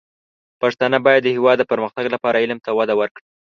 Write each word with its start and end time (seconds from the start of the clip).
پښتانه 0.61 0.97
بايد 1.05 1.21
د 1.25 1.29
هېواد 1.35 1.57
د 1.59 1.63
پرمختګ 1.71 2.05
لپاره 2.15 2.41
علم 2.43 2.59
ته 2.65 2.69
وده 2.79 2.93
ورکړي. 3.01 3.25